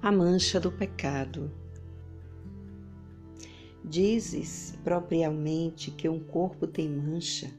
A 0.00 0.12
mancha 0.12 0.60
do 0.60 0.70
pecado. 0.70 1.50
Dizes 3.84 4.78
propriamente 4.84 5.90
que 5.90 6.08
um 6.08 6.20
corpo 6.20 6.68
tem 6.68 6.88
mancha, 6.88 7.50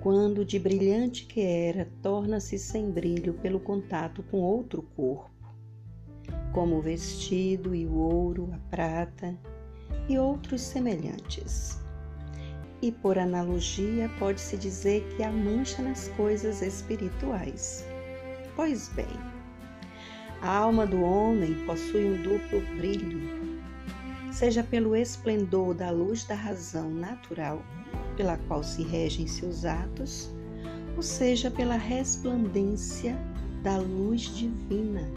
quando 0.00 0.42
de 0.42 0.58
brilhante 0.58 1.26
que 1.26 1.42
era, 1.42 1.86
torna-se 2.00 2.58
sem 2.58 2.90
brilho 2.90 3.34
pelo 3.34 3.60
contato 3.60 4.22
com 4.22 4.38
outro 4.38 4.80
corpo, 4.96 5.30
como 6.54 6.78
o 6.78 6.82
vestido 6.82 7.74
e 7.74 7.84
o 7.84 7.92
ouro, 7.92 8.48
a 8.50 8.58
prata 8.70 9.38
e 10.08 10.16
outros 10.16 10.62
semelhantes. 10.62 11.78
E 12.80 12.90
por 12.90 13.18
analogia, 13.18 14.10
pode-se 14.18 14.56
dizer 14.56 15.06
que 15.14 15.22
há 15.22 15.30
mancha 15.30 15.82
nas 15.82 16.08
coisas 16.08 16.62
espirituais. 16.62 17.84
Pois 18.56 18.88
bem, 18.88 19.34
a 20.44 20.58
alma 20.58 20.86
do 20.86 21.00
homem 21.00 21.54
possui 21.64 22.04
um 22.04 22.22
duplo 22.22 22.60
brilho, 22.76 23.18
seja 24.30 24.62
pelo 24.62 24.94
esplendor 24.94 25.72
da 25.72 25.90
luz 25.90 26.24
da 26.24 26.34
razão 26.34 26.90
natural, 26.90 27.62
pela 28.14 28.36
qual 28.46 28.62
se 28.62 28.82
regem 28.82 29.26
seus 29.26 29.64
atos, 29.64 30.30
ou 30.96 31.02
seja 31.02 31.50
pela 31.50 31.76
resplandência 31.76 33.16
da 33.62 33.78
luz 33.78 34.20
divina, 34.36 35.10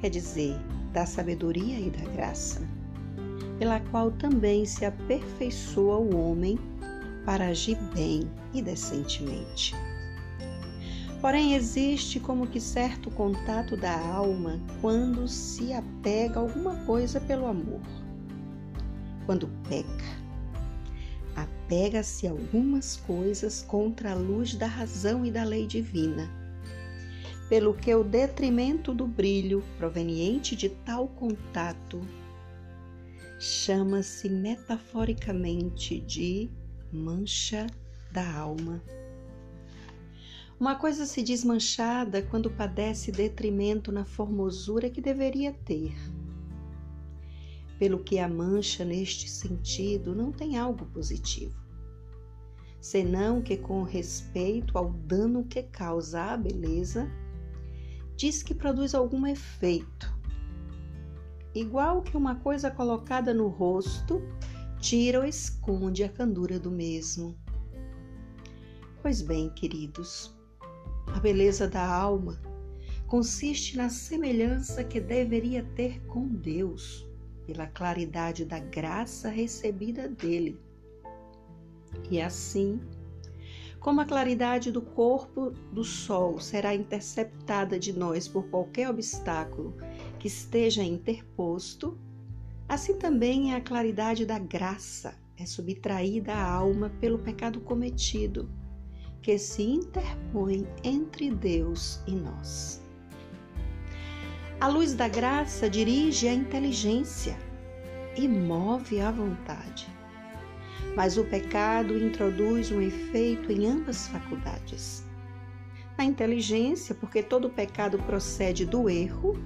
quer 0.00 0.10
dizer, 0.10 0.58
da 0.92 1.06
sabedoria 1.06 1.78
e 1.78 1.88
da 1.88 2.10
graça 2.10 2.60
pela 3.58 3.80
qual 3.90 4.10
também 4.12 4.64
se 4.64 4.84
aperfeiçoa 4.84 5.98
o 5.98 6.16
homem 6.16 6.58
para 7.24 7.48
agir 7.48 7.76
bem 7.92 8.22
e 8.54 8.62
decentemente. 8.62 9.74
Porém, 11.20 11.54
existe 11.54 12.20
como 12.20 12.46
que 12.46 12.60
certo 12.60 13.10
contato 13.10 13.76
da 13.76 13.98
alma 13.98 14.60
quando 14.80 15.26
se 15.26 15.72
apega 15.72 16.38
a 16.38 16.42
alguma 16.42 16.76
coisa 16.84 17.20
pelo 17.20 17.46
amor. 17.46 17.80
Quando 19.26 19.48
peca, 19.68 20.04
apega-se 21.34 22.28
a 22.28 22.30
algumas 22.30 22.96
coisas 22.96 23.62
contra 23.62 24.12
a 24.12 24.14
luz 24.14 24.54
da 24.54 24.66
razão 24.66 25.26
e 25.26 25.30
da 25.30 25.42
lei 25.42 25.66
divina, 25.66 26.30
pelo 27.48 27.74
que 27.74 27.92
o 27.92 28.04
detrimento 28.04 28.94
do 28.94 29.06
brilho 29.06 29.64
proveniente 29.76 30.54
de 30.54 30.68
tal 30.68 31.08
contato 31.08 32.00
chama-se 33.40 34.28
metaforicamente 34.28 36.00
de 36.00 36.48
mancha 36.92 37.66
da 38.12 38.34
alma. 38.34 38.80
Uma 40.60 40.74
coisa 40.74 41.06
se 41.06 41.22
diz 41.22 41.44
manchada 41.44 42.20
quando 42.20 42.50
padece 42.50 43.12
detrimento 43.12 43.92
na 43.92 44.04
formosura 44.04 44.90
que 44.90 45.00
deveria 45.00 45.52
ter. 45.52 45.94
Pelo 47.78 48.02
que 48.02 48.18
a 48.18 48.28
mancha 48.28 48.84
neste 48.84 49.28
sentido 49.28 50.16
não 50.16 50.32
tem 50.32 50.58
algo 50.58 50.84
positivo, 50.86 51.56
senão 52.80 53.40
que 53.40 53.56
com 53.56 53.84
respeito 53.84 54.76
ao 54.76 54.90
dano 54.90 55.44
que 55.44 55.62
causa 55.62 56.24
à 56.24 56.36
beleza, 56.36 57.08
diz 58.16 58.42
que 58.42 58.52
produz 58.52 58.96
algum 58.96 59.28
efeito, 59.28 60.12
igual 61.54 62.02
que 62.02 62.16
uma 62.16 62.34
coisa 62.34 62.68
colocada 62.68 63.32
no 63.32 63.46
rosto 63.46 64.20
tira 64.80 65.20
ou 65.20 65.24
esconde 65.24 66.02
a 66.02 66.08
candura 66.08 66.58
do 66.58 66.70
mesmo. 66.72 67.38
Pois 69.00 69.22
bem, 69.22 69.50
queridos, 69.50 70.36
a 71.14 71.20
beleza 71.20 71.66
da 71.66 71.86
alma 71.86 72.40
consiste 73.06 73.76
na 73.76 73.88
semelhança 73.88 74.84
que 74.84 75.00
deveria 75.00 75.64
ter 75.74 76.00
com 76.06 76.28
Deus, 76.28 77.08
pela 77.46 77.66
claridade 77.66 78.44
da 78.44 78.58
graça 78.58 79.28
recebida 79.28 80.08
dele. 80.08 80.60
E 82.10 82.20
assim, 82.20 82.78
como 83.80 84.02
a 84.02 84.04
claridade 84.04 84.70
do 84.70 84.82
corpo 84.82 85.50
do 85.72 85.82
sol 85.82 86.38
será 86.38 86.74
interceptada 86.74 87.78
de 87.78 87.92
nós 87.92 88.28
por 88.28 88.44
qualquer 88.50 88.90
obstáculo 88.90 89.74
que 90.18 90.28
esteja 90.28 90.82
interposto, 90.82 91.98
assim 92.68 92.98
também 92.98 93.54
é 93.54 93.56
a 93.56 93.60
claridade 93.62 94.26
da 94.26 94.38
graça 94.38 95.14
é 95.38 95.46
subtraída 95.46 96.34
à 96.34 96.52
alma 96.52 96.90
pelo 97.00 97.18
pecado 97.20 97.60
cometido, 97.60 98.50
que 99.22 99.38
se 99.38 99.62
interpõe 99.62 100.66
entre 100.82 101.30
Deus 101.30 102.00
e 102.06 102.12
nós. 102.12 102.82
A 104.60 104.68
luz 104.68 104.94
da 104.94 105.08
graça 105.08 105.68
dirige 105.68 106.26
a 106.26 106.34
inteligência 106.34 107.36
e 108.16 108.26
move 108.26 109.00
a 109.00 109.10
vontade. 109.10 109.88
Mas 110.96 111.16
o 111.16 111.24
pecado 111.24 111.96
introduz 111.96 112.72
um 112.72 112.80
efeito 112.80 113.52
em 113.52 113.66
ambas 113.66 114.08
faculdades. 114.08 115.04
Na 115.96 116.04
inteligência, 116.04 116.94
porque 116.94 117.22
todo 117.22 117.50
pecado 117.50 117.98
procede 117.98 118.64
do 118.64 118.88
erro, 118.88 119.38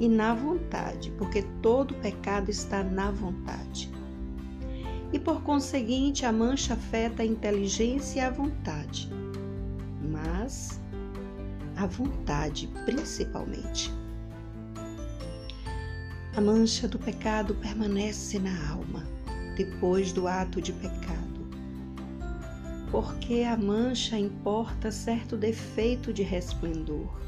e 0.00 0.08
na 0.08 0.34
vontade, 0.34 1.12
porque 1.18 1.42
todo 1.60 1.94
pecado 1.96 2.50
está 2.50 2.82
na 2.82 3.10
vontade. 3.10 3.92
E 5.12 5.18
por 5.18 5.42
conseguinte, 5.42 6.24
a 6.24 6.32
mancha 6.32 6.74
afeta 6.74 7.22
a 7.22 7.26
inteligência 7.26 8.20
e 8.20 8.22
a 8.22 8.30
vontade, 8.30 9.08
mas 10.10 10.80
a 11.76 11.86
vontade 11.86 12.68
principalmente. 12.84 13.92
A 16.36 16.40
mancha 16.40 16.86
do 16.86 16.98
pecado 16.98 17.54
permanece 17.56 18.38
na 18.38 18.70
alma 18.70 19.04
depois 19.56 20.12
do 20.12 20.28
ato 20.28 20.62
de 20.62 20.72
pecado, 20.72 21.50
porque 22.90 23.42
a 23.42 23.56
mancha 23.56 24.16
importa 24.16 24.92
certo 24.92 25.36
defeito 25.36 26.12
de 26.12 26.22
resplendor 26.22 27.20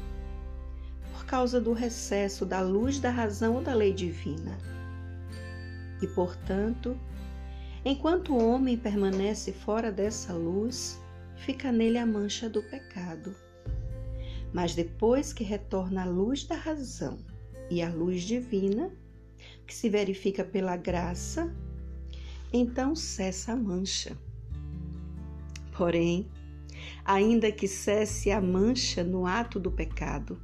causa 1.33 1.59
do 1.59 1.73
recesso 1.73 2.45
da 2.45 2.61
luz 2.61 2.99
da 2.99 3.09
razão 3.09 3.55
ou 3.55 3.61
da 3.63 3.73
lei 3.73 3.91
divina. 3.91 4.55
E, 5.99 6.05
portanto, 6.05 6.95
enquanto 7.85 8.33
o 8.33 8.43
homem 8.43 8.77
permanece 8.77 9.51
fora 9.51 9.91
dessa 9.91 10.33
luz, 10.33 11.01
fica 11.35 11.71
nele 11.71 11.97
a 11.97 12.05
mancha 12.05 12.49
do 12.49 12.61
pecado. 12.63 13.35
Mas 14.53 14.75
depois 14.75 15.33
que 15.33 15.43
retorna 15.43 16.03
a 16.03 16.05
luz 16.05 16.43
da 16.43 16.55
razão 16.55 17.17
e 17.69 17.81
a 17.81 17.89
luz 17.89 18.21
divina, 18.21 18.91
que 19.65 19.73
se 19.73 19.89
verifica 19.89 20.43
pela 20.43 20.77
graça, 20.77 21.53
então 22.51 22.95
cessa 22.95 23.53
a 23.53 23.55
mancha. 23.55 24.17
Porém, 25.75 26.29
ainda 27.03 27.51
que 27.51 27.67
cesse 27.67 28.29
a 28.31 28.39
mancha 28.39 29.03
no 29.03 29.25
ato 29.25 29.59
do 29.59 29.71
pecado, 29.71 30.39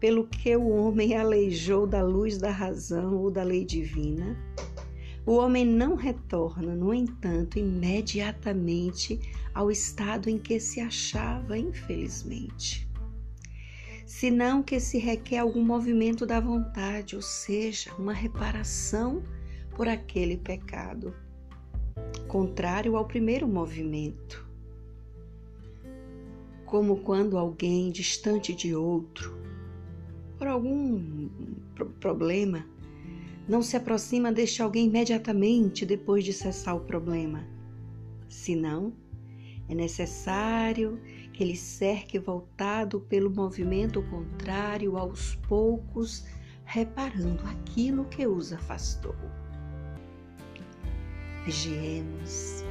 pelo 0.00 0.26
que 0.26 0.54
o 0.56 0.68
homem 0.68 1.16
aleijou 1.16 1.86
da 1.86 2.02
luz 2.02 2.36
da 2.36 2.50
razão 2.50 3.16
ou 3.16 3.30
da 3.30 3.42
lei 3.42 3.64
divina, 3.64 4.36
o 5.26 5.36
homem 5.36 5.64
não 5.64 5.94
retorna, 5.94 6.74
no 6.74 6.92
entanto, 6.92 7.58
imediatamente 7.58 9.18
ao 9.54 9.70
estado 9.70 10.28
em 10.28 10.36
que 10.38 10.60
se 10.60 10.80
achava, 10.80 11.56
infelizmente. 11.56 12.86
Senão 14.04 14.62
que 14.62 14.78
se 14.78 14.98
requer 14.98 15.38
algum 15.38 15.64
movimento 15.64 16.26
da 16.26 16.40
vontade, 16.40 17.16
ou 17.16 17.22
seja, 17.22 17.90
uma 17.98 18.12
reparação 18.12 19.22
por 19.74 19.88
aquele 19.88 20.36
pecado, 20.36 21.14
contrário 22.28 22.96
ao 22.96 23.06
primeiro 23.06 23.48
movimento. 23.48 24.46
Como 26.66 26.98
quando 26.98 27.38
alguém 27.38 27.90
distante 27.90 28.52
de 28.52 28.74
outro 28.74 29.34
por 30.36 30.48
algum 30.48 31.28
problema, 32.00 32.66
não 33.46 33.62
se 33.62 33.76
aproxima 33.76 34.32
deste 34.32 34.62
alguém 34.62 34.86
imediatamente 34.86 35.84
depois 35.84 36.24
de 36.24 36.32
cessar 36.32 36.76
o 36.76 36.80
problema. 36.80 37.44
Senão, 38.28 38.92
é 39.68 39.74
necessário 39.74 41.00
que 41.32 41.42
ele 41.42 41.56
cerque 41.56 42.18
voltado 42.18 43.00
pelo 43.00 43.30
movimento 43.30 44.02
contrário 44.04 44.96
aos 44.96 45.34
poucos, 45.48 46.24
reparando 46.64 47.42
aquilo 47.46 48.04
que 48.06 48.26
os 48.26 48.52
afastou. 48.52 49.14
Vigiemos 51.44 52.64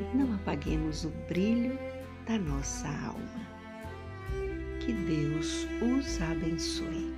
e 0.00 0.16
não 0.16 0.34
apaguemos 0.34 1.04
o 1.04 1.10
brilho 1.28 1.78
da 2.26 2.38
nossa 2.38 2.88
alma. 2.88 3.46
Que 4.80 4.92
Deus 4.92 5.66
os 5.82 6.20
abençoe. 6.22 7.14